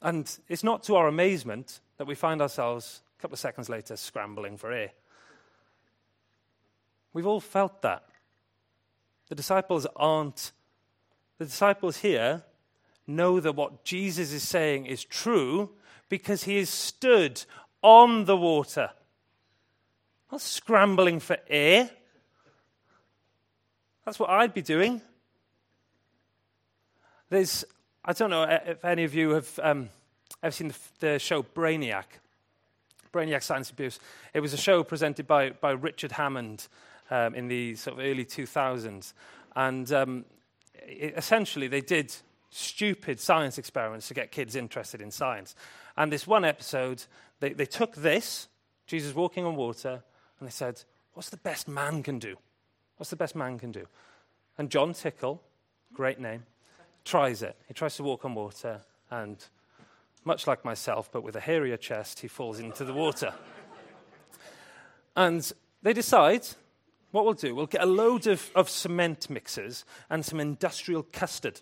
[0.00, 3.96] And it's not to our amazement that we find ourselves a couple of seconds later
[3.96, 4.92] scrambling for air.
[7.12, 8.04] We've all felt that.
[9.28, 10.52] The disciples aren't,
[11.38, 12.42] the disciples here
[13.06, 15.70] know that what Jesus is saying is true
[16.08, 17.44] because he has stood
[17.82, 18.90] on the water.
[20.30, 21.90] Not scrambling for air.
[24.04, 25.00] That's what I'd be doing.
[27.30, 27.64] There's
[28.04, 29.88] I don't know if any of you have um,
[30.42, 32.04] ever seen the, the, show Brainiac.
[33.14, 34.00] Brainiac Science Abuse.
[34.34, 36.66] It was a show presented by, by Richard Hammond
[37.10, 39.12] um, in the sort of early 2000s.
[39.54, 40.24] And um,
[40.74, 42.12] it, essentially, they did
[42.50, 45.54] stupid science experiments to get kids interested in science.
[45.96, 47.04] And this one episode,
[47.38, 48.48] they, they took this,
[48.86, 50.02] Jesus walking on water,
[50.40, 52.36] and they said, What's the best man can do?
[52.96, 53.86] What's the best man can do?
[54.58, 55.40] And Jon Tickle,
[55.92, 56.42] great name,
[57.04, 57.56] tries it.
[57.68, 59.36] He tries to walk on water, and
[60.24, 63.32] much like myself, but with a hairier chest, he falls into the water.
[65.16, 66.46] and they decide
[67.10, 71.60] what we'll do, we'll get a load of, of cement mixers and some industrial custard.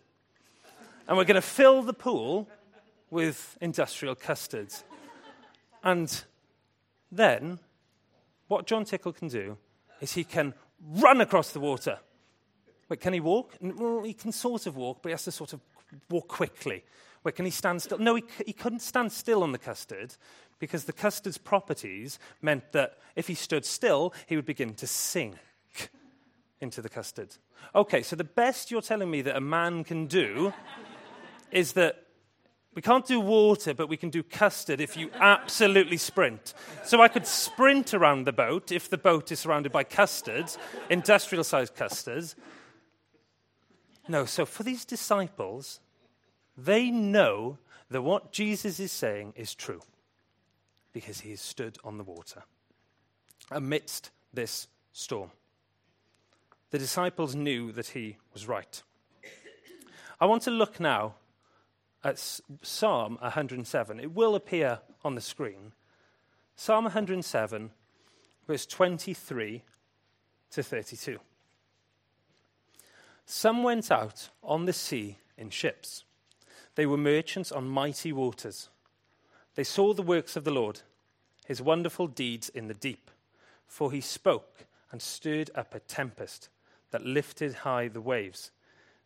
[1.07, 2.49] And we're going to fill the pool
[3.11, 4.85] with industrial custards.
[5.85, 6.25] And
[7.11, 7.59] then,
[8.49, 9.59] what Jon Tickle can do
[10.01, 10.55] is he can
[10.95, 11.99] run across the water.
[12.89, 13.53] Wait, can he walk?
[13.61, 15.61] Well, he can sort of walk, but he has to sort of
[16.09, 16.85] walk quickly.
[17.25, 17.99] Wait, can he stand still?
[17.99, 20.15] No, he, he couldn't stand still on the custard
[20.59, 25.37] because the custard's properties meant that if he stood still, he would begin to sink
[26.61, 27.35] into the custard.
[27.75, 30.53] Okay, so the best you're telling me that a man can do
[31.51, 32.07] is that
[32.75, 36.55] we can't do water, but we can do custard if you absolutely sprint.
[36.85, 40.57] So I could sprint around the boat if the boat is surrounded by custards,
[40.89, 42.35] industrial sized custards.
[44.09, 45.81] No, so for these disciples,
[46.57, 47.59] they know
[47.91, 49.83] that what Jesus is saying is true
[50.93, 52.43] because he has stood on the water
[53.51, 55.31] amidst this storm.
[56.71, 58.83] The disciples knew that he was right.
[60.21, 61.15] I want to look now
[62.05, 62.19] at
[62.63, 64.01] Psalm 107.
[64.01, 65.73] It will appear on the screen.
[66.57, 67.71] Psalm 107,
[68.47, 69.63] verse 23
[70.53, 71.19] to 32.
[73.27, 76.05] Some went out on the sea in ships.
[76.75, 78.69] They were merchants on mighty waters.
[79.55, 80.81] They saw the works of the Lord,
[81.47, 83.11] his wonderful deeds in the deep.
[83.67, 86.49] For he spoke and stirred up a tempest
[86.91, 88.51] that lifted high the waves.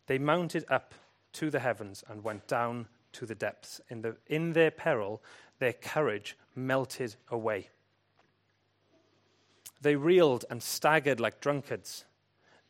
[0.07, 0.95] They mounted up
[1.35, 3.81] to the heavens and went down to the depths.
[3.89, 5.23] In, the, in their peril,
[5.59, 7.69] their courage melted away.
[9.81, 12.05] They reeled and staggered like drunkards.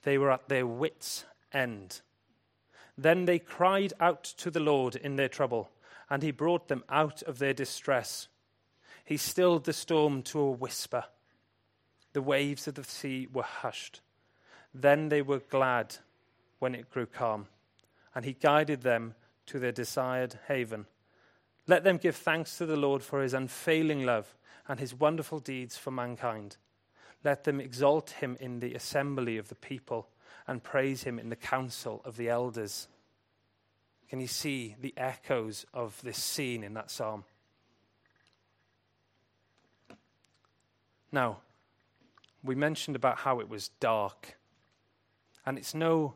[0.03, 2.01] They were at their wits' end.
[2.99, 5.71] Then they cried out to the Lord in their trouble,
[6.09, 8.29] and he brought them out of their distress.
[9.05, 11.05] He stilled the storm to a whisper.
[12.13, 14.01] The waves of the sea were hushed.
[14.75, 15.97] Then they were glad
[16.59, 17.49] when it grew calm
[18.17, 20.87] and he guided them to their desired haven.
[21.67, 24.35] Let them give thanks to the Lord for his unfailing love
[24.67, 26.57] and his wonderful deeds for mankind.
[27.23, 30.09] Let them exalt him in the assembly of the people
[30.47, 32.89] and praise him in the council of the elders.
[34.09, 37.25] Can you see the echoes of this scene in that psalm?
[41.11, 41.39] Now,
[42.45, 44.37] we mentioned about how it was dark.
[45.45, 46.15] And it's no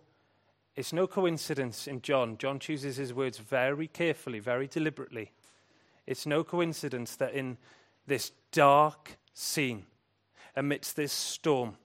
[0.76, 2.38] it's no coincidence in John.
[2.38, 5.32] John chooses his words very carefully, very deliberately.
[6.06, 7.58] It's no coincidence that in
[8.06, 9.84] this dark scene,
[10.56, 11.76] amidst this storm,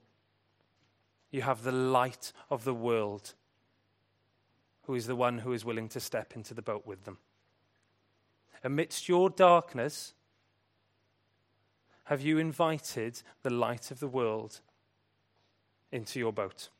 [1.36, 3.34] you have the light of the world,
[4.84, 7.18] who is the one who is willing to step into the boat with them.
[8.64, 10.14] Amidst your darkness,
[12.04, 14.60] have you invited the light of the world
[15.92, 16.70] into your boat?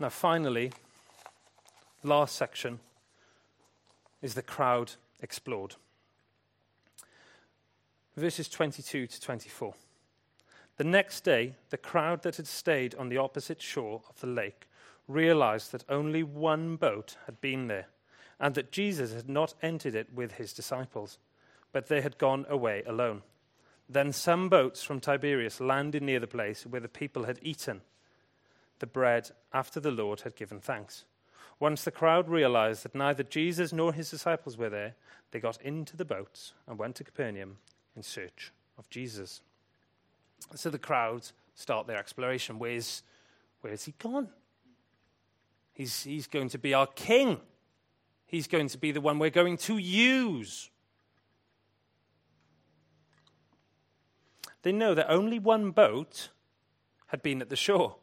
[0.00, 0.72] Now, finally,
[2.02, 2.80] last section
[4.20, 5.76] is the crowd explored.
[8.16, 9.74] Verses 22 to 24.
[10.78, 14.66] The next day, the crowd that had stayed on the opposite shore of the lake
[15.06, 17.88] realized that only one boat had been there,
[18.40, 21.18] and that Jesus had not entered it with his disciples,
[21.72, 23.20] but they had gone away alone.
[23.86, 27.82] Then some boats from Tiberias landed near the place where the people had eaten
[28.78, 31.04] the bread after the Lord had given thanks.
[31.60, 34.94] Once the crowd realized that neither Jesus nor his disciples were there,
[35.30, 37.58] they got into the boats and went to Capernaum
[37.96, 39.40] in search of Jesus.
[40.54, 42.58] So the crowds start their exploration.
[42.58, 43.02] Where's,
[43.62, 44.28] where's he gone?
[45.72, 47.40] He's, he's going to be our king.
[48.26, 50.70] He's going to be the one we're going to use.
[54.62, 56.30] They know that only one boat
[57.06, 57.96] had been at the shore.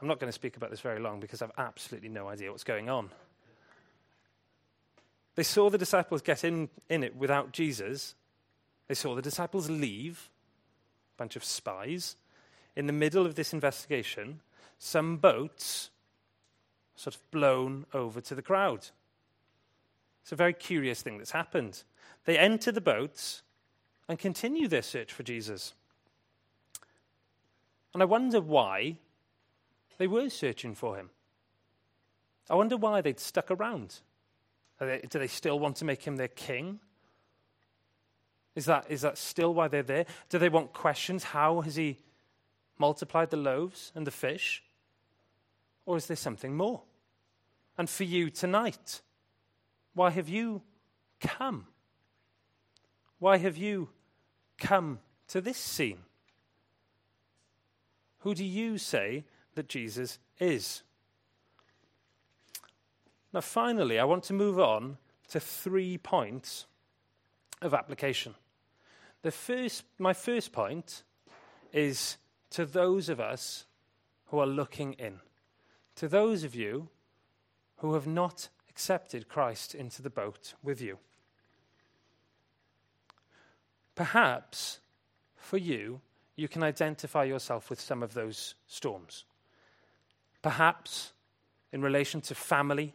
[0.00, 2.64] I'm not going to speak about this very long because I've absolutely no idea what's
[2.64, 3.10] going on.
[5.36, 8.14] They saw the disciples get in, in it without Jesus.
[8.88, 10.30] They saw the disciples leave,
[11.16, 12.16] a bunch of spies.
[12.76, 14.40] In the middle of this investigation,
[14.78, 15.90] some boats
[16.94, 18.88] sort of blown over to the crowd.
[20.22, 21.82] It's a very curious thing that's happened.
[22.24, 23.42] They enter the boats
[24.08, 25.74] and continue their search for Jesus.
[27.94, 28.96] And I wonder why
[29.98, 31.10] they were searching for him.
[32.48, 34.00] I wonder why they'd stuck around.
[34.78, 36.80] They, do they still want to make him their king?
[38.56, 40.06] Is that, is that still why they're there?
[40.30, 41.22] Do they want questions?
[41.22, 41.98] How has he
[42.78, 44.64] multiplied the loaves and the fish?
[45.84, 46.82] Or is there something more?
[47.78, 49.02] And for you tonight,
[49.94, 50.62] why have you
[51.20, 51.66] come?
[53.18, 53.90] Why have you
[54.58, 55.98] come to this scene?
[58.20, 60.82] Who do you say that Jesus is?
[63.34, 64.96] Now, finally, I want to move on
[65.28, 66.66] to three points
[67.60, 68.34] of application.
[69.26, 71.02] The first, my first point
[71.72, 72.16] is
[72.50, 73.64] to those of us
[74.26, 75.18] who are looking in,
[75.96, 76.90] to those of you
[77.78, 80.98] who have not accepted Christ into the boat with you.
[83.96, 84.78] Perhaps
[85.34, 86.02] for you,
[86.36, 89.24] you can identify yourself with some of those storms.
[90.40, 91.14] Perhaps
[91.72, 92.94] in relation to family,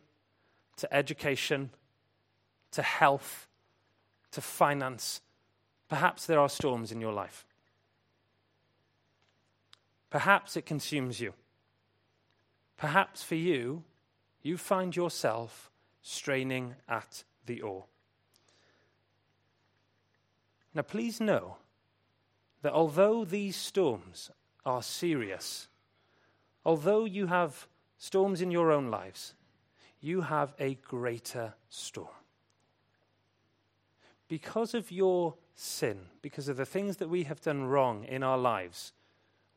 [0.78, 1.72] to education,
[2.72, 3.50] to health,
[4.32, 5.20] to finance,
[5.92, 7.46] Perhaps there are storms in your life.
[10.10, 11.34] Perhaps it consumes you.
[12.78, 13.84] Perhaps for you,
[14.42, 15.70] you find yourself
[16.02, 17.88] straining at the oar.
[20.74, 21.58] Now, please know
[22.62, 24.32] that although these storms
[24.66, 25.68] are serious,
[26.66, 27.68] although you have
[27.98, 29.34] storms in your own lives,
[30.00, 32.16] you have a greater storm.
[34.30, 38.38] Because of your sin, because of the things that we have done wrong in our
[38.38, 38.94] lives,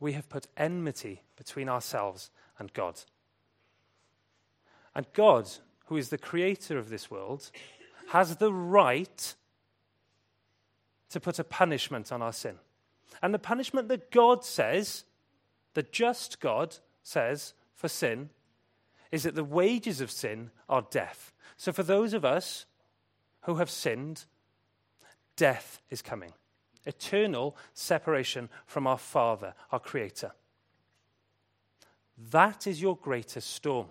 [0.00, 3.00] we have put enmity between ourselves and God.
[4.94, 5.48] And God,
[5.86, 7.50] who is the creator of this world,
[8.08, 9.34] has the right
[11.10, 12.56] to put a punishment on our sin.
[13.22, 15.04] And the punishment that God says,
[15.74, 18.30] the just God says for sin,
[19.10, 21.32] is that the wages of sin are death.
[21.56, 22.66] So for those of us
[23.42, 24.24] who have sinned,
[25.36, 26.32] death is coming
[26.86, 30.32] eternal separation from our Father, our Creator.
[32.30, 33.86] That is your greatest storm.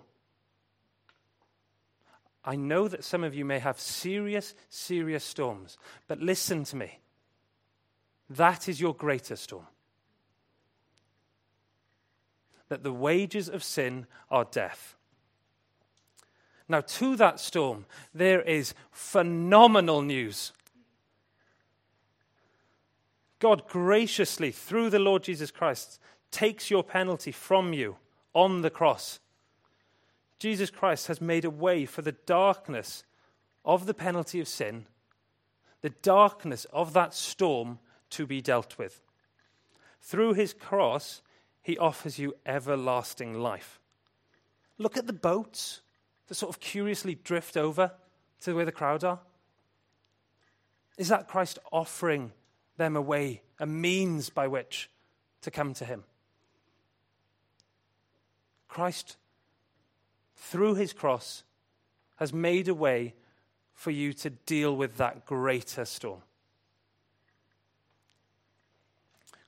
[2.44, 5.78] I know that some of you may have serious, serious storms,
[6.08, 6.98] but listen to me.
[8.30, 9.66] That is your greatest storm.
[12.68, 14.96] That the wages of sin are death.
[16.68, 17.84] Now, to that storm,
[18.14, 20.52] there is phenomenal news.
[23.44, 27.96] God graciously, through the Lord Jesus Christ, takes your penalty from you
[28.32, 29.20] on the cross.
[30.38, 33.04] Jesus Christ has made a way for the darkness
[33.62, 34.86] of the penalty of sin,
[35.82, 39.02] the darkness of that storm to be dealt with.
[40.00, 41.20] Through his cross,
[41.62, 43.78] he offers you everlasting life.
[44.78, 45.82] Look at the boats
[46.28, 47.92] that sort of curiously drift over
[48.40, 49.20] to where the crowd are.
[50.96, 52.32] Is that Christ offering
[52.76, 54.90] them a way, a means by which
[55.42, 56.04] to come to Him.
[58.68, 59.16] Christ,
[60.36, 61.44] through His cross,
[62.16, 63.14] has made a way
[63.72, 66.22] for you to deal with that greater storm.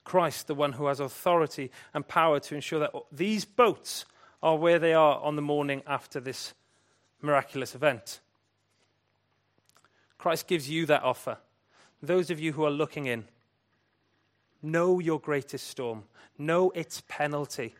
[0.03, 4.05] Christ, the one who has authority and power to ensure that these boats
[4.41, 6.53] are where they are on the morning after this
[7.21, 8.21] miraculous event.
[10.17, 11.37] Christ gives you that offer
[12.01, 13.25] those of you who are looking in,
[14.61, 16.03] know your greatest storm,
[16.37, 17.75] know its penalty.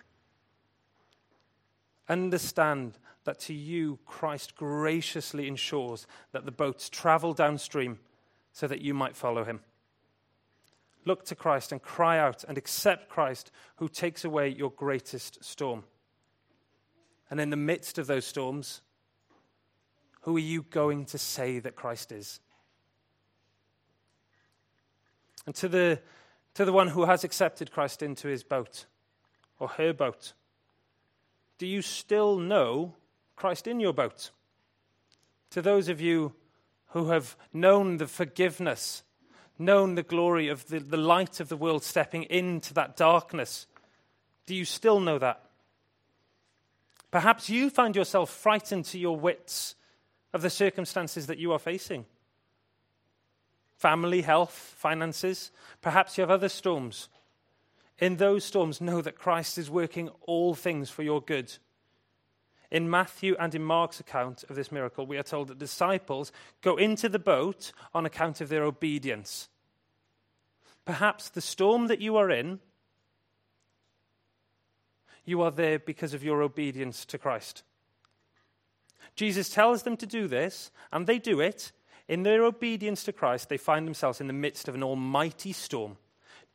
[2.10, 8.00] Understand that to you, Christ graciously ensures that the boats travel downstream
[8.54, 9.60] so that you might follow him.
[11.06, 15.84] Look to Christ and cry out and accept Christ who takes away your greatest storm.
[17.30, 18.82] And in the midst of those storms,
[20.22, 22.40] who are you going to say that Christ is?
[25.48, 26.00] And to the,
[26.56, 28.86] to the one who has accepted Christ into his boat
[29.60, 30.34] or her boat,
[31.58, 32.94] do you still know
[33.38, 34.32] Christ in your boat?
[35.52, 36.34] To those of you
[36.88, 39.04] who have known the forgiveness,
[39.58, 43.68] known the glory of the, the light of the world stepping into that darkness,
[44.46, 45.42] do you still know that?
[47.10, 49.76] Perhaps you find yourself frightened to your wits
[50.34, 52.06] of the circumstances that you are facing
[53.78, 55.52] family, health, finances.
[55.82, 57.10] Perhaps you have other storms.
[58.00, 61.58] in those storms, know that Christ is working all things for your good.
[62.70, 66.76] In Matthew and in Mark's account of this miracle, we are told that disciples go
[66.76, 69.50] into the boat on account of their obedience.
[70.86, 72.60] Perhaps the storm that you are in,
[75.26, 77.64] you are there because of your obedience to Christ.
[79.16, 81.72] Jesus tells them to do this, and they do it.
[82.08, 85.98] In their obedience to Christ, they find themselves in the midst of an almighty storm.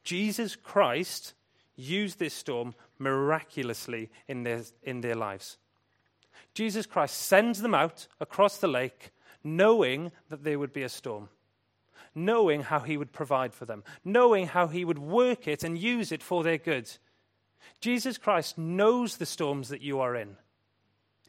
[0.03, 1.35] Jesus Christ
[1.77, 5.59] used this storm miraculously in their, in their lives.
[6.55, 9.11] Jesus Christ sends them out across the lake,
[9.45, 11.29] knowing that there would be a storm,
[12.15, 16.13] knowing how he would provide for them, knowing how he would work it and use
[16.13, 16.91] it for their good.
[17.81, 20.37] Jesus Christ knows the storms that you are in,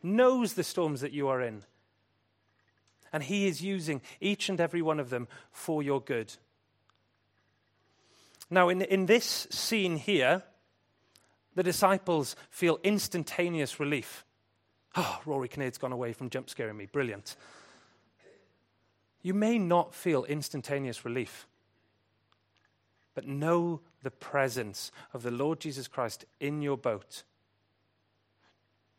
[0.02, 1.64] knows the storms that you are in.
[3.14, 6.34] And he is using each and every one of them for your good.
[8.50, 10.44] Now, in, in this scene here,
[11.56, 14.26] the disciples feel instantaneous relief.
[14.96, 16.88] Oh, Rory Kinnaird has gone away from jump scaring me.
[16.88, 17.36] Brilliant.
[19.22, 21.48] You may not feel instantaneous relief,
[23.16, 27.24] but know the presence of the Lord Jesus Christ in your boat.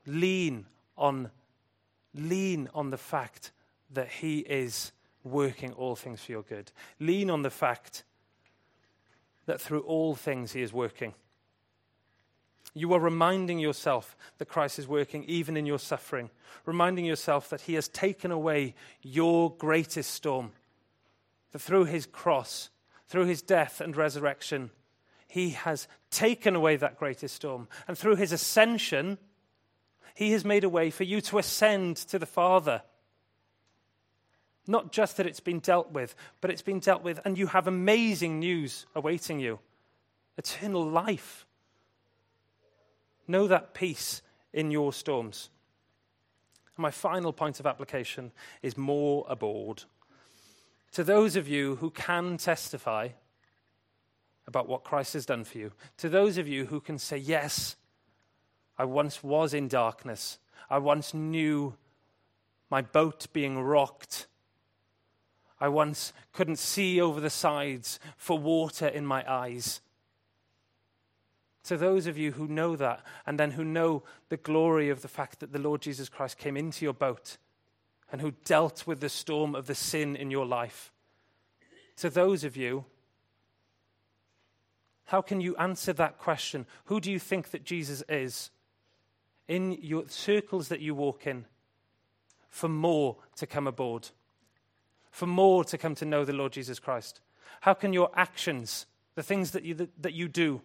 [0.06, 1.30] Lean on,
[2.14, 3.52] lean on the fact
[3.94, 4.92] that He is
[5.22, 6.70] working all things for your good.
[7.00, 8.04] Lean on the fact
[9.46, 11.14] that through all things He is working.
[12.74, 16.30] You are reminding yourself that Christ is working even in your suffering,
[16.66, 20.52] reminding yourself that He has taken away your greatest storm,
[21.52, 22.70] that through His cross,
[23.06, 24.70] through His death and resurrection,
[25.28, 27.68] He has taken away that greatest storm.
[27.86, 29.18] And through His ascension,
[30.16, 32.82] He has made a way for you to ascend to the Father.
[34.66, 37.66] Not just that it's been dealt with, but it's been dealt with, and you have
[37.66, 39.58] amazing news awaiting you
[40.36, 41.46] eternal life.
[43.28, 45.50] Know that peace in your storms.
[46.76, 49.84] And my final point of application is more aboard.
[50.92, 53.08] To those of you who can testify
[54.46, 57.76] about what Christ has done for you, to those of you who can say, Yes,
[58.78, 60.38] I once was in darkness,
[60.68, 61.74] I once knew
[62.70, 64.26] my boat being rocked.
[65.64, 69.80] I once couldn't see over the sides for water in my eyes.
[71.62, 75.08] To those of you who know that, and then who know the glory of the
[75.08, 77.38] fact that the Lord Jesus Christ came into your boat
[78.12, 80.92] and who dealt with the storm of the sin in your life,
[81.96, 82.84] to those of you,
[85.06, 86.66] how can you answer that question?
[86.84, 88.50] Who do you think that Jesus is?
[89.48, 91.46] In your circles that you walk in,
[92.50, 94.10] for more to come aboard,
[95.14, 97.20] for more to come to know the Lord Jesus Christ.
[97.60, 100.60] How can your actions, the things that you, that, that you do,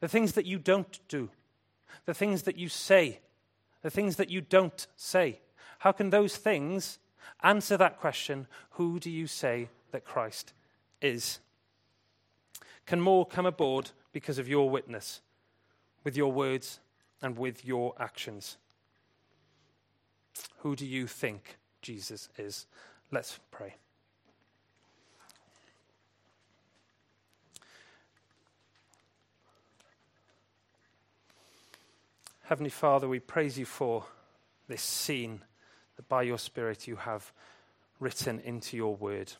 [0.00, 1.28] the things that you don't do,
[2.06, 3.20] the things that you say,
[3.82, 5.40] the things that you don't say.
[5.80, 6.98] How can those things
[7.42, 10.54] answer that question who do you say that Christ
[11.02, 11.38] is?
[12.86, 15.20] Can more come aboard because of your witness,
[16.04, 16.80] with your words
[17.20, 18.56] and with your actions?
[20.60, 22.66] Who do you think Jesus is?
[23.14, 23.74] Let's pray.
[32.44, 34.06] Heavenly Father, we praise you for
[34.66, 35.42] this scene
[35.96, 37.30] that by your Spirit you have
[38.00, 39.34] written into your word.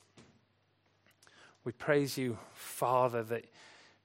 [1.65, 3.47] We praise you, Father, that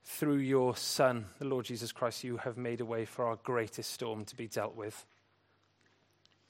[0.02, 3.92] through your Son, the Lord Jesus Christ, you have made a way for our greatest
[3.92, 5.04] storm to be dealt with,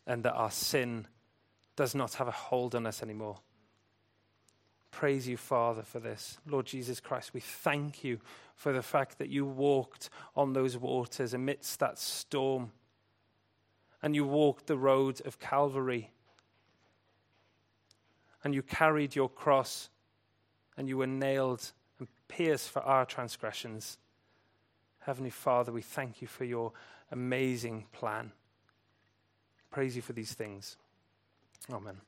[0.06, 1.08] and that our sin
[1.78, 3.38] does not have a hold on us anymore.
[4.90, 6.36] Praise you, Father, for this.
[6.44, 8.18] Lord Jesus Christ, we thank you
[8.56, 12.72] for the fact that you walked on those waters amidst that storm
[14.02, 16.10] and you walked the road of Calvary
[18.42, 19.88] and you carried your cross
[20.76, 21.70] and you were nailed
[22.00, 23.98] and pierced for our transgressions.
[24.98, 26.72] Heavenly Father, we thank you for your
[27.12, 28.32] amazing plan.
[29.70, 30.76] Praise you for these things.
[31.70, 32.07] Oh, Amen.